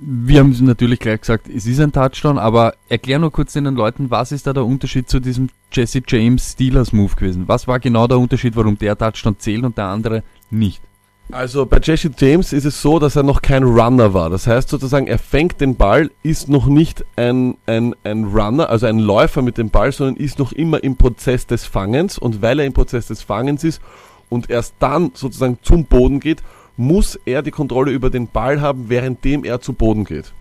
[0.00, 4.10] wir haben natürlich gleich gesagt, es ist ein Touchdown, aber erklär nur kurz den Leuten,
[4.10, 7.44] was ist da der Unterschied zu diesem Jesse James Steelers Move gewesen?
[7.46, 10.82] Was war genau der Unterschied, warum der Touchdown zählt und der andere nicht?
[11.32, 14.30] Also bei Jesse James ist es so, dass er noch kein Runner war.
[14.30, 18.86] Das heißt sozusagen, er fängt den Ball, ist noch nicht ein, ein, ein Runner, also
[18.86, 22.16] ein Läufer mit dem Ball, sondern ist noch immer im Prozess des Fangens.
[22.16, 23.80] Und weil er im Prozess des Fangens ist
[24.28, 26.42] und erst dann sozusagen zum Boden geht,
[26.76, 30.32] muss er die Kontrolle über den Ball haben, währenddem er zu Boden geht.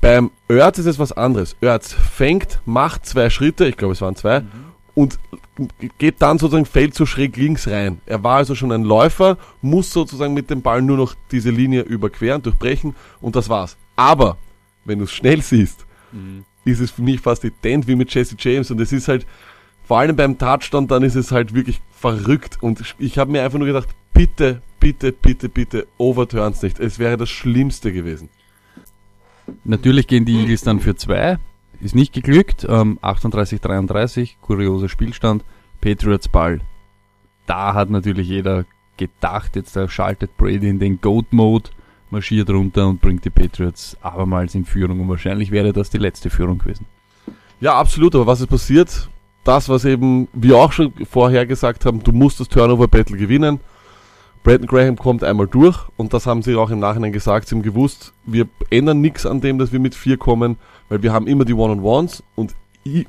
[0.00, 1.56] Beim Erz ist es was anderes.
[1.60, 4.42] Erz fängt, macht zwei Schritte, ich glaube es waren zwei,
[4.94, 5.18] und
[5.98, 8.00] geht dann sozusagen, fällt so schräg links rein.
[8.06, 11.82] Er war also schon ein Läufer, muss sozusagen mit dem Ball nur noch diese Linie
[11.82, 13.76] überqueren, durchbrechen und das war's.
[13.96, 14.36] Aber,
[14.84, 15.86] wenn du es schnell siehst,
[16.64, 19.26] ist es für mich fast ident wie mit Jesse James und es ist halt,
[19.86, 23.58] vor allem beim Touchdown, dann ist es halt wirklich verrückt und ich habe mir einfach
[23.58, 26.78] nur gedacht, bitte, bitte, bitte, bitte, overturns nicht.
[26.78, 28.28] Es wäre das Schlimmste gewesen.
[29.64, 31.38] Natürlich gehen die Eagles dann für zwei.
[31.80, 32.66] Ist nicht geglückt.
[32.68, 35.42] Ähm, 38-33, kurioser Spielstand.
[35.80, 36.60] Patriots Ball.
[37.46, 38.66] Da hat natürlich jeder
[38.98, 41.70] gedacht, jetzt schaltet Brady in den Goat-Mode,
[42.10, 45.00] marschiert runter und bringt die Patriots abermals in Führung.
[45.00, 46.84] Und wahrscheinlich wäre das die letzte Führung gewesen.
[47.58, 49.08] Ja, absolut, aber was ist passiert?
[49.44, 53.60] Das, was eben wir auch schon vorher gesagt haben, du musst das Turnover-Battle gewinnen.
[54.44, 57.48] Brandon Graham kommt einmal durch und das haben sie auch im Nachhinein gesagt.
[57.48, 60.58] Sie haben gewusst, wir ändern nichts an dem, dass wir mit vier kommen,
[60.90, 62.54] weil wir haben immer die One-on-Ones und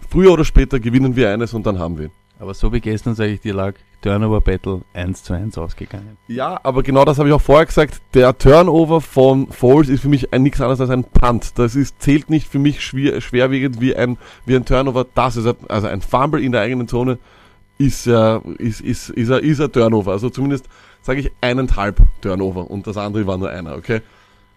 [0.10, 2.12] früher oder später gewinnen wir eines und dann haben wir ihn.
[2.40, 6.18] Aber so wie gestern, sage ich dir, lag Turnover Battle 1 zu 1 ausgegangen.
[6.30, 8.02] Ja, aber genau das habe ich auch vorher gesagt.
[8.14, 11.60] Der Turnover von Foles ist für mich ein, nichts anderes als ein Punt.
[11.60, 15.06] Das ist, zählt nicht für mich schwer, schwerwiegend wie ein, wie ein Turnover.
[15.16, 17.18] Das ist ein, also ein Fumble in der eigenen Zone
[17.78, 20.12] ist ja, ist, ist, ist, ist, ist ein Turnover.
[20.12, 20.70] Also zumindest
[21.06, 24.02] sage ich eineinhalb Turnover und das andere war nur einer, okay?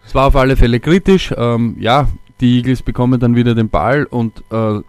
[0.03, 1.31] Es war auf alle Fälle kritisch.
[1.37, 2.09] Ähm, ja,
[2.41, 4.79] die Eagles bekommen dann wieder den Ball und äh,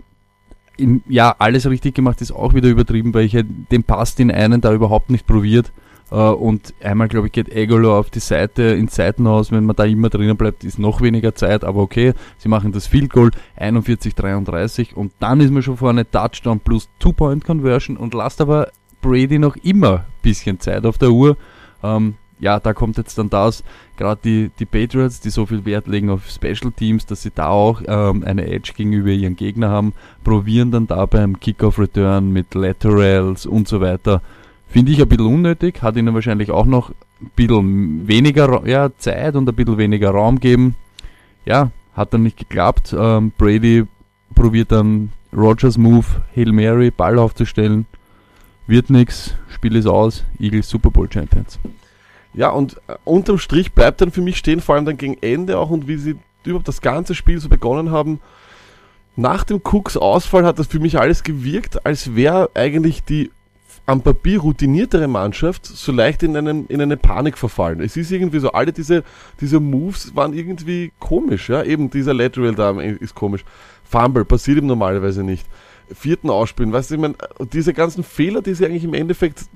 [0.79, 3.37] in, ja, alles richtig gemacht ist auch wieder übertrieben, weil ich
[3.71, 5.71] den Pass den einen da überhaupt nicht probiert.
[6.11, 9.53] Äh, und einmal, glaube ich, geht Egolo auf die Seite ins Seitenhaus.
[9.53, 11.63] Wenn man da immer drinnen bleibt, ist noch weniger Zeit.
[11.65, 16.61] Aber okay, sie machen das Field Goal 41-33 und dann ist man schon vorne Touchdown
[16.61, 21.37] plus Two-Point-Conversion und lasst aber Brady noch immer ein bisschen Zeit auf der Uhr.
[21.83, 23.63] Ähm, ja, da kommt jetzt dann das,
[23.97, 27.49] gerade die, die Patriots, die so viel Wert legen auf Special Teams, dass sie da
[27.49, 29.93] auch ähm, eine Edge gegenüber ihren Gegner haben,
[30.25, 34.23] probieren dann da beim Kickoff-Return mit Laterals und so weiter.
[34.69, 39.37] Finde ich ein bisschen unnötig, hat ihnen wahrscheinlich auch noch ein bisschen weniger ja, Zeit
[39.37, 40.77] und ein bisschen weniger Raum geben.
[41.45, 42.95] Ja, hat dann nicht geklappt.
[42.99, 43.85] Ähm, Brady
[44.35, 47.87] probiert dann Rogers Move, Hail Mary, Ball aufzustellen.
[48.67, 51.59] Wird nix, Spiel ist aus, Eagles Super Bowl Champions.
[52.33, 55.59] Ja, und äh, unterm Strich bleibt dann für mich stehen, vor allem dann gegen Ende
[55.59, 58.21] auch und wie sie überhaupt das ganze Spiel so begonnen haben.
[59.17, 63.31] Nach dem Cooks Ausfall hat das für mich alles gewirkt, als wäre eigentlich die
[63.87, 67.81] am Papier routiniertere Mannschaft so leicht in, einen, in eine Panik verfallen.
[67.81, 69.03] Es ist irgendwie so, alle diese,
[69.41, 73.45] diese Moves waren irgendwie komisch, ja, eben dieser Lateral da ist komisch.
[73.83, 75.45] Fumble passiert ihm normalerweise nicht
[75.95, 76.73] vierten ausspielen.
[76.73, 77.15] Weißt du, ich meine,
[77.53, 79.47] diese ganzen Fehler, die sie eigentlich im Endeffekt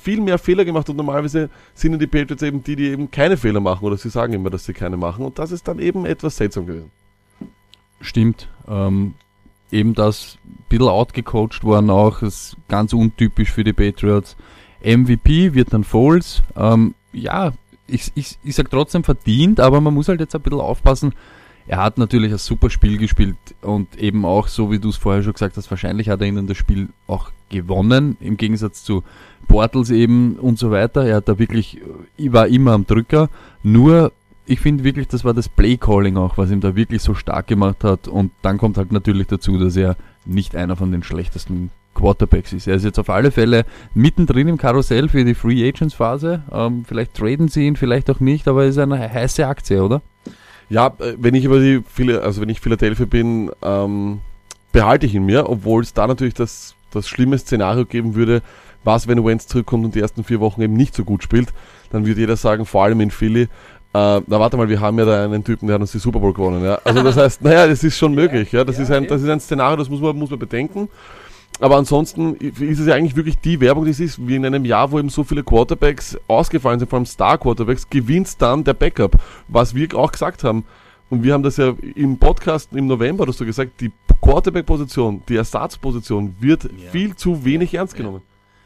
[0.00, 3.36] viel mehr Fehler gemacht und normalerweise sind ja die Patriots eben die, die eben keine
[3.36, 6.06] Fehler machen oder sie sagen immer, dass sie keine machen und das ist dann eben
[6.06, 6.90] etwas seltsam gewesen.
[8.00, 8.48] Stimmt.
[8.68, 9.14] Ähm,
[9.70, 14.36] eben das ein bisschen outgecoacht worden auch, ist ganz untypisch für die Patriots.
[14.84, 16.42] MVP wird dann Foles.
[16.56, 17.52] Ähm, ja,
[17.86, 21.14] ich, ich, ich sag trotzdem verdient, aber man muss halt jetzt ein bisschen aufpassen,
[21.68, 25.22] er hat natürlich ein super Spiel gespielt und eben auch, so wie du es vorher
[25.22, 29.02] schon gesagt hast, wahrscheinlich hat er ihnen das Spiel auch gewonnen, im Gegensatz zu
[29.48, 31.04] Portals eben und so weiter.
[31.04, 31.80] Er hat da wirklich,
[32.16, 33.28] ich war immer am Drücker,
[33.62, 34.12] nur
[34.46, 37.82] ich finde wirklich, das war das Play-Calling auch, was ihm da wirklich so stark gemacht
[37.82, 42.52] hat und dann kommt halt natürlich dazu, dass er nicht einer von den schlechtesten Quarterbacks
[42.52, 42.68] ist.
[42.68, 46.42] Er ist jetzt auf alle Fälle mittendrin im Karussell für die Free Agents Phase.
[46.52, 50.02] Ähm, vielleicht traden sie ihn, vielleicht auch nicht, aber er ist eine heiße Aktie, oder?
[50.68, 54.20] Ja, äh, wenn ich über die viele, also wenn ich Philadelphia bin, ähm,
[54.72, 58.42] behalte ich ihn mir, obwohl es da natürlich das, das schlimme Szenario geben würde,
[58.84, 61.52] was, wenn Wentz zurückkommt und die ersten vier Wochen eben nicht so gut spielt,
[61.90, 63.48] dann würde jeder sagen, vor allem in Philly, äh,
[63.92, 66.34] na warte mal, wir haben ja da einen Typen, der hat uns die Super Bowl
[66.34, 66.62] gewonnen.
[66.62, 66.78] Ja?
[66.84, 68.52] Also das heißt, naja, das ist schon möglich.
[68.52, 68.64] Ja?
[68.64, 70.88] Das, ja, ist ein, das ist ein Szenario, das muss man, muss man bedenken.
[71.58, 74.64] Aber ansonsten ist es ja eigentlich wirklich die Werbung, die es ist, wie in einem
[74.64, 79.16] Jahr, wo eben so viele Quarterbacks ausgefallen sind, vor allem Star-Quarterbacks, gewinnt dann der Backup,
[79.48, 80.64] was wir auch gesagt haben.
[81.08, 85.36] Und wir haben das ja im Podcast im November, hast du gesagt, die Quarterback-Position, die
[85.36, 86.90] Ersatzposition wird ja.
[86.90, 87.80] viel zu wenig ja.
[87.80, 88.22] ernst genommen.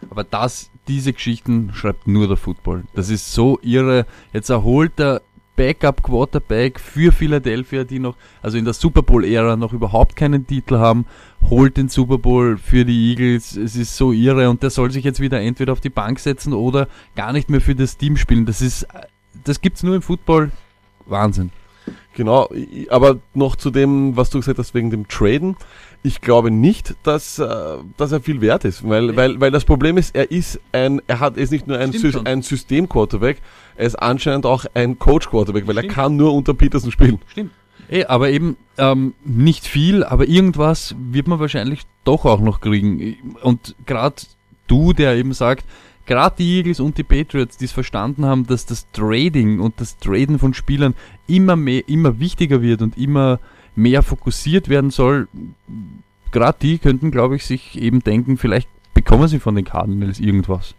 [0.08, 2.84] Aber das, diese Geschichten schreibt nur der Football.
[2.94, 4.06] Das ist so irre.
[4.32, 5.20] Jetzt erholt der
[5.60, 10.78] Backup Quarterback für Philadelphia, die noch, also in der Super Bowl-Ära noch überhaupt keinen Titel
[10.78, 11.04] haben,
[11.50, 13.58] holt den Super Bowl für die Eagles.
[13.58, 16.54] Es ist so irre und der soll sich jetzt wieder entweder auf die Bank setzen
[16.54, 18.46] oder gar nicht mehr für das Team spielen.
[18.46, 18.86] Das ist,
[19.44, 20.50] das gibt's nur im Football.
[21.04, 21.50] Wahnsinn.
[22.14, 22.48] Genau,
[22.88, 25.56] aber noch zu dem, was du gesagt hast wegen dem Traden.
[26.02, 29.98] Ich glaube nicht, dass, äh, dass er viel wert ist, weil, weil, weil das Problem
[29.98, 33.42] ist, er ist ein, er hat, er ist nicht nur ein, Sy ein System-Quarterback,
[33.76, 35.90] er ist anscheinend auch ein Coach-Quarterback, weil Stimmt.
[35.90, 37.18] er kann nur unter Peterson spielen.
[37.26, 37.50] Stimmt.
[37.88, 43.34] Ey, aber eben ähm, nicht viel, aber irgendwas wird man wahrscheinlich doch auch noch kriegen.
[43.42, 44.14] Und gerade
[44.68, 45.64] du, der eben sagt,
[46.06, 49.98] gerade die Eagles und die Patriots, die es verstanden haben, dass das Trading und das
[49.98, 50.94] Traden von Spielern
[51.26, 53.40] immer mehr, immer wichtiger wird und immer
[53.76, 55.28] mehr fokussiert werden soll,
[56.32, 60.74] gerade die könnten, glaube ich, sich eben denken, vielleicht bekommen sie von den Cardinals irgendwas.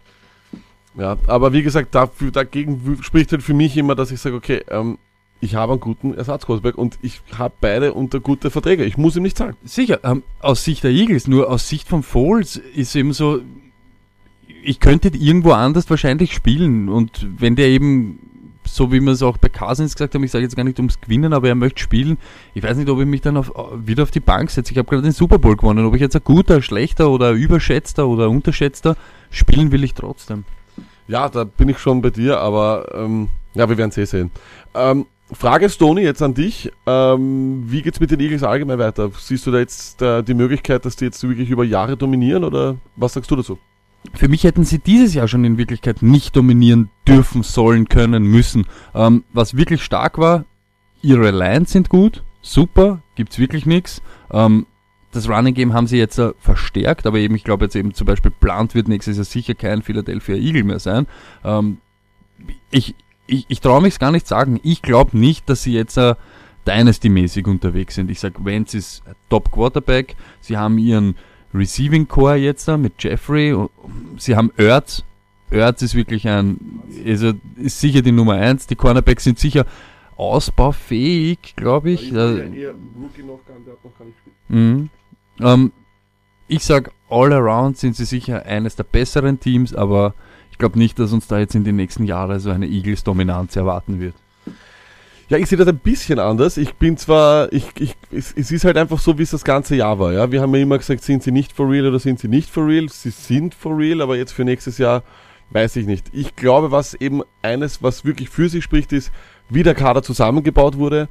[0.96, 4.62] Ja, aber wie gesagt, dafür, dagegen spricht halt für mich immer, dass ich sage, okay,
[4.68, 4.98] ähm,
[5.40, 8.84] ich habe einen guten Ersatzquarterback und ich habe beide unter gute Verträge.
[8.84, 9.56] Ich muss ihm nicht zahlen.
[9.64, 13.40] Sicher, ähm, aus Sicht der Eagles, nur aus Sicht von Foles ist eben so,
[14.62, 18.18] ich könnte irgendwo anders wahrscheinlich spielen und wenn der eben
[18.64, 21.00] so wie wir es auch bei Cousins gesagt haben, ich sage jetzt gar nicht ums
[21.00, 22.18] Gewinnen, aber er möchte spielen.
[22.54, 24.72] Ich weiß nicht, ob ich mich dann auf, wieder auf die Bank setze.
[24.72, 25.84] Ich habe gerade den Super Bowl gewonnen.
[25.86, 28.96] Ob ich jetzt ein guter, schlechter oder überschätzter oder unterschätzter
[29.30, 30.44] spielen will ich trotzdem.
[31.08, 34.30] Ja, da bin ich schon bei dir, aber ähm, ja, wir werden es eh sehen.
[34.74, 36.70] Ähm, Frage Stoney jetzt an dich.
[36.86, 39.10] Ähm, wie geht's mit den Eagles allgemein weiter?
[39.18, 42.76] Siehst du da jetzt äh, die Möglichkeit, dass die jetzt wirklich über Jahre dominieren oder
[42.96, 43.58] was sagst du dazu?
[44.14, 48.66] Für mich hätten sie dieses Jahr schon in Wirklichkeit nicht dominieren dürfen, sollen, können, müssen.
[48.94, 50.44] Ähm, was wirklich stark war,
[51.02, 54.02] ihre Lines sind gut, super, gibt's wirklich nichts.
[54.32, 54.66] Ähm,
[55.12, 58.06] das Running Game haben sie jetzt äh, verstärkt, aber eben, ich glaube jetzt eben zum
[58.06, 61.06] Beispiel Plant wird nächstes Jahr sicher kein Philadelphia Eagle mehr sein.
[61.44, 61.78] Ähm,
[62.70, 62.94] ich
[63.26, 64.60] ich, ich traue mich gar nicht sagen.
[64.62, 66.14] Ich glaube nicht, dass sie jetzt äh,
[66.66, 68.10] Dynasty-mäßig unterwegs sind.
[68.10, 70.16] Ich sage, Vance ist Top Quarterback.
[70.40, 71.16] Sie haben ihren
[71.54, 73.56] Receiving Core jetzt da mit Jeffrey.
[74.16, 75.04] Sie haben Ertz.
[75.50, 78.66] Ertz ist wirklich ein, also ist sicher die Nummer eins.
[78.66, 79.66] Die Cornerbacks sind sicher
[80.16, 82.10] ausbaufähig, glaube ich.
[82.10, 82.72] Ja, ich, äh,
[83.26, 83.40] noch,
[84.48, 84.88] mhm.
[85.40, 85.72] ähm,
[86.48, 90.14] ich sag, all around sind sie sicher eines der besseren Teams, aber
[90.50, 94.00] ich glaube nicht, dass uns da jetzt in den nächsten Jahren so eine Eagles-Dominanz erwarten
[94.00, 94.14] wird.
[95.32, 96.58] Ja, ich sehe das ein bisschen anders.
[96.58, 99.74] Ich bin zwar, ich, ich, es, es, ist halt einfach so, wie es das ganze
[99.74, 100.12] Jahr war.
[100.12, 102.50] Ja, wir haben ja immer gesagt, sind sie nicht for real oder sind sie nicht
[102.50, 102.86] for real?
[102.90, 105.02] Sie sind for real, aber jetzt für nächstes Jahr
[105.48, 106.10] weiß ich nicht.
[106.12, 109.10] Ich glaube, was eben eines, was wirklich für sie spricht, ist,
[109.48, 111.08] wie der Kader zusammengebaut wurde.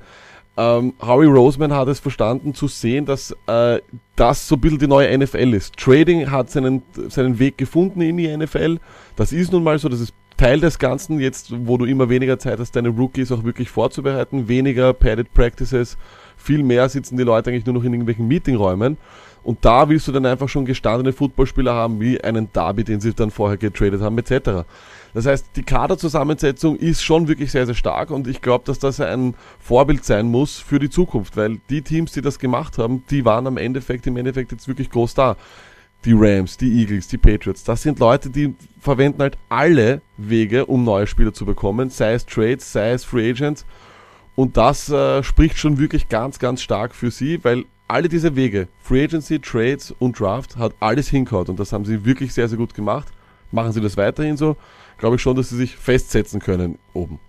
[0.56, 3.80] Ähm, Howie Roseman hat es verstanden zu sehen, dass äh,
[4.16, 5.78] das so ein bisschen die neue NFL ist.
[5.78, 8.78] Trading hat seinen, seinen Weg gefunden in die NFL.
[9.16, 12.40] Das ist nun mal so, das ist Teil des Ganzen, jetzt wo du immer weniger
[12.40, 16.00] Zeit hast, deine Rookies auch wirklich vorzubereiten, weniger Padded Practices,
[16.36, 18.98] viel mehr sitzen die Leute eigentlich nur noch in irgendwelchen Meetingräumen.
[19.44, 23.14] Und da willst du dann einfach schon gestandene Footballspieler haben, wie einen Darby, den sie
[23.14, 24.66] dann vorher getradet haben, etc.
[25.14, 29.00] Das heißt, die Kaderzusammensetzung ist schon wirklich sehr, sehr stark und ich glaube, dass das
[29.00, 33.26] ein Vorbild sein muss für die Zukunft, weil die Teams, die das gemacht haben, die
[33.26, 35.38] waren am Endeffekt, im Endeffekt jetzt wirklich groß da.
[36.06, 40.84] Die Rams, die Eagles, die Patriots, das sind Leute, die verwenden halt alle Wege, um
[40.84, 43.66] neue Spieler zu bekommen, sei es Trades, sei es Free Agents.
[44.36, 48.68] Und das äh, spricht schon wirklich ganz, ganz stark für sie, weil alle diese Wege,
[48.82, 52.58] Free Agency, Trades und Draft, hat alles hingehauen und das haben sie wirklich sehr, sehr
[52.58, 53.10] gut gemacht.
[53.52, 54.56] Machen sie das weiterhin so,
[54.98, 57.20] glaube ich schon, dass sie sich festsetzen können oben.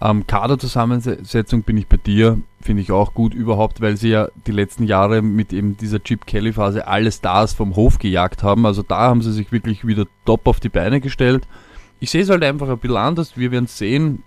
[0.00, 4.52] Ähm, Kaderzusammensetzung bin ich bei dir, finde ich auch gut überhaupt, weil sie ja die
[4.52, 8.66] letzten Jahre mit eben dieser Chip Kelly Phase alle Stars vom Hof gejagt haben.
[8.66, 11.46] Also da haben sie sich wirklich wieder top auf die Beine gestellt.
[12.00, 13.36] Ich sehe es halt einfach ein bisschen anders.
[13.38, 14.22] Wir werden sehen.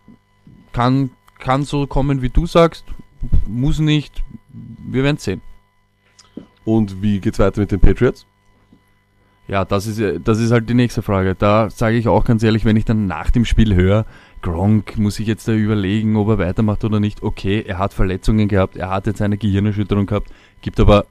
[0.71, 2.85] Kann, kann so kommen, wie du sagst.
[3.47, 4.23] Muss nicht.
[4.87, 5.41] Wir werden sehen.
[6.65, 8.25] Und wie geht's weiter mit den Patriots?
[9.47, 11.35] Ja, das ist, das ist halt die nächste Frage.
[11.35, 14.05] Da sage ich auch ganz ehrlich, wenn ich dann nach dem Spiel höre,
[14.41, 17.23] Gronk muss ich jetzt da überlegen, ob er weitermacht oder nicht.
[17.23, 20.29] Okay, er hat Verletzungen gehabt, er hat jetzt eine Gehirnerschütterung gehabt,
[20.61, 21.05] gibt aber,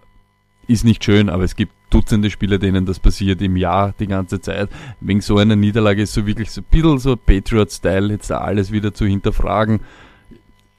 [0.67, 4.41] ist nicht schön, aber es gibt Dutzende Spieler, denen das passiert im Jahr die ganze
[4.43, 4.69] Zeit.
[5.01, 8.71] Wegen so einer Niederlage ist so wirklich so ein bisschen so Patriot-Style, jetzt da alles
[8.71, 9.81] wieder zu hinterfragen.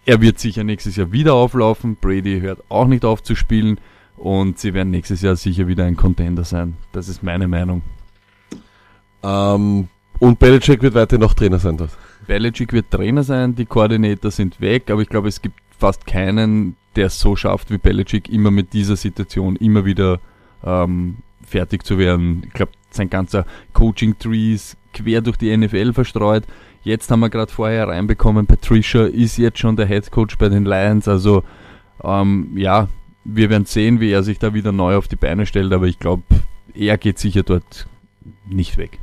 [0.05, 1.95] Er wird sicher nächstes Jahr wieder auflaufen.
[1.95, 3.79] Brady hört auch nicht auf zu spielen.
[4.17, 6.77] Und sie werden nächstes Jahr sicher wieder ein Contender sein.
[6.91, 7.81] Das ist meine Meinung.
[9.23, 9.87] Ähm,
[10.19, 11.91] und Belichick wird weiterhin noch Trainer sein dort.
[12.27, 16.75] Belichick wird Trainer sein, die Koordinator sind weg, aber ich glaube, es gibt fast keinen,
[16.95, 20.19] der es so schafft wie Belichick, immer mit dieser Situation immer wieder
[20.63, 22.43] ähm, fertig zu werden.
[22.45, 26.43] Ich glaube, sein ganzer Coaching-Tree ist quer durch die NFL verstreut.
[26.83, 30.65] Jetzt haben wir gerade vorher reinbekommen, Patricia ist jetzt schon der Head Coach bei den
[30.65, 31.07] Lions.
[31.07, 31.43] Also
[32.03, 32.87] ähm, ja,
[33.23, 35.99] wir werden sehen, wie er sich da wieder neu auf die Beine stellt, aber ich
[35.99, 36.23] glaube,
[36.73, 37.87] er geht sicher dort
[38.47, 38.99] nicht weg.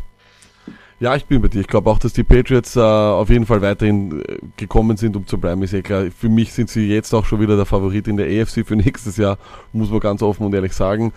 [0.99, 1.61] Ja, ich bin bei dir.
[1.61, 5.27] Ich glaube auch, dass die Patriots äh, auf jeden Fall weiterhin äh, gekommen sind, um
[5.27, 5.63] zu bleiben.
[5.63, 6.07] Ist ja klar.
[6.17, 9.19] Für mich sind sie jetzt auch schon wieder der Favorit in der AFC für nächstes
[9.19, 9.39] Jahr,
[9.73, 11.13] muss man ganz offen und ehrlich sagen.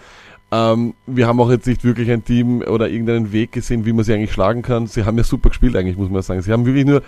[0.52, 4.04] Ähm, wir haben auch jetzt nicht wirklich ein Team oder irgendeinen Weg gesehen, wie man
[4.04, 4.88] sie eigentlich schlagen kann.
[4.88, 6.42] Sie haben ja super gespielt eigentlich, muss man sagen.
[6.42, 7.02] Sie haben wirklich nur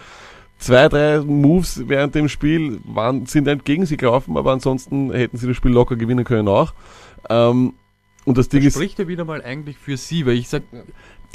[0.59, 5.47] zwei, drei Moves während dem Spiel waren, sind entgegen sie gelaufen, aber ansonsten hätten sie
[5.47, 6.73] das Spiel locker gewinnen können auch.
[7.29, 7.73] Ähm,
[8.23, 8.73] und das Ding das ist.
[8.75, 10.61] spricht ja wieder mal eigentlich für sie, weil ich sag,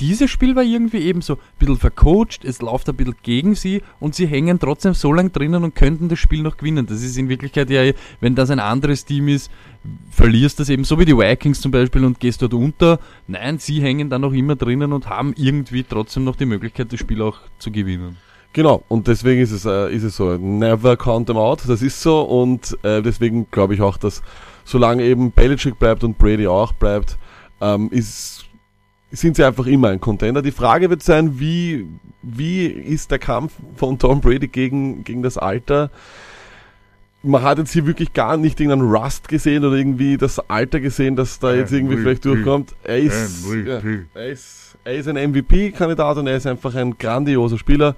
[0.00, 3.82] dieses Spiel war irgendwie eben so ein bisschen vercoacht, es läuft ein bisschen gegen sie
[4.00, 6.87] und sie hängen trotzdem so lang drinnen und könnten das Spiel noch gewinnen.
[6.87, 7.82] Das ist in Wirklichkeit ja,
[8.20, 9.50] wenn das ein anderes Team ist,
[10.11, 12.98] verlierst das eben so wie die Vikings zum Beispiel und gehst dort unter.
[13.26, 17.00] Nein, sie hängen da noch immer drinnen und haben irgendwie trotzdem noch die Möglichkeit, das
[17.00, 18.16] Spiel auch zu gewinnen.
[18.52, 22.00] Genau, und deswegen ist es, äh, ist es so, never count them out, das ist
[22.00, 24.22] so und äh, deswegen glaube ich auch, dass
[24.64, 27.18] solange eben Belichick bleibt und Brady auch bleibt,
[27.61, 28.45] ähm, ist
[29.11, 30.42] sind sie einfach immer ein Contender.
[30.42, 31.87] Die Frage wird sein, wie,
[32.23, 35.90] wie ist der Kampf von Tom Brady gegen, gegen das Alter?
[37.23, 41.16] Man hat jetzt hier wirklich gar nicht irgendeinen Rust gesehen oder irgendwie das Alter gesehen,
[41.16, 42.75] dass da jetzt irgendwie vielleicht durchkommt.
[42.85, 43.81] Er ist, ja,
[44.14, 47.97] er ist, er ist ein MVP-Kandidat und er ist einfach ein grandioser Spieler.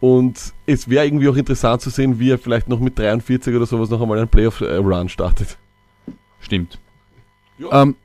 [0.00, 3.66] Und es wäre irgendwie auch interessant zu sehen, wie er vielleicht noch mit 43 oder
[3.66, 5.58] sowas noch einmal einen Playoff-Run startet.
[6.40, 6.78] Stimmt.
[7.70, 7.96] Ähm,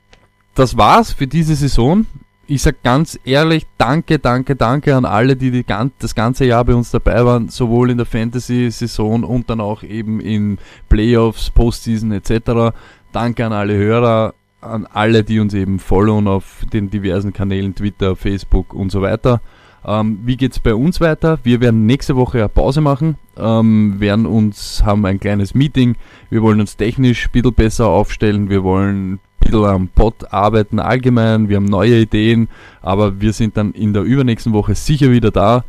[0.54, 2.04] das war's für diese Saison.
[2.48, 6.64] Ich sag ganz ehrlich, danke, danke, danke an alle, die, die gan- das ganze Jahr
[6.64, 12.12] bei uns dabei waren, sowohl in der Fantasy-Saison und dann auch eben in Playoffs, Postseason
[12.12, 12.72] etc.
[13.10, 18.14] Danke an alle Hörer, an alle, die uns eben followen auf den diversen Kanälen, Twitter,
[18.14, 19.40] Facebook und so weiter.
[19.86, 21.38] Ähm, wie geht's bei uns weiter?
[21.44, 25.94] Wir werden nächste Woche eine Pause machen, ähm, werden uns, haben ein kleines Meeting,
[26.28, 30.80] wir wollen uns technisch ein bisschen besser aufstellen, wir wollen ein bisschen am Pod arbeiten
[30.80, 32.48] allgemein, wir haben neue Ideen,
[32.82, 35.64] aber wir sind dann in der übernächsten Woche sicher wieder da.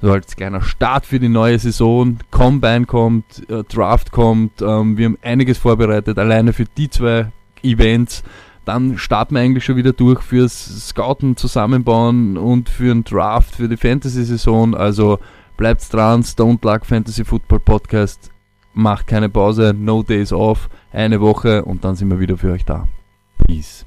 [0.00, 2.18] So als kleiner Start für die neue Saison.
[2.30, 7.32] Combine kommt, äh, Draft kommt, ähm, wir haben einiges vorbereitet, alleine für die zwei
[7.64, 8.22] Events.
[8.68, 13.66] Dann starten wir eigentlich schon wieder durch fürs Scouten zusammenbauen und für einen Draft für
[13.66, 14.74] die Fantasy-Saison.
[14.74, 15.20] Also
[15.56, 18.30] bleibt dran, Stone Luck Fantasy Football Podcast.
[18.74, 22.66] Macht keine Pause, no days off, eine Woche und dann sind wir wieder für euch
[22.66, 22.86] da.
[23.46, 23.86] Peace.